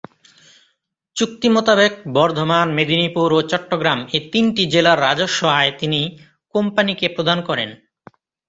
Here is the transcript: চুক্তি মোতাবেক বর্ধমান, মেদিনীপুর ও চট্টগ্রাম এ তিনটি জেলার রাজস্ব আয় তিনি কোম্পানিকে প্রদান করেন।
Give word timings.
চুক্তি 1.15 1.47
মোতাবেক 1.49 1.93
বর্ধমান, 2.13 2.67
মেদিনীপুর 2.77 3.29
ও 3.33 3.49
চট্টগ্রাম 3.51 3.99
এ 4.13 4.19
তিনটি 4.31 4.63
জেলার 4.73 4.97
রাজস্ব 4.99 5.41
আয় 5.59 5.71
তিনি 5.79 6.01
কোম্পানিকে 6.55 7.07
প্রদান 7.15 7.39
করেন। 7.49 7.69